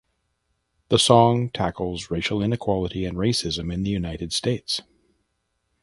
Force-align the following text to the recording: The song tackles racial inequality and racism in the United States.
The 0.89 0.97
song 0.97 1.51
tackles 1.51 2.09
racial 2.09 2.41
inequality 2.41 3.05
and 3.05 3.15
racism 3.15 3.71
in 3.71 3.83
the 3.83 3.91
United 3.91 4.33
States. 4.33 4.81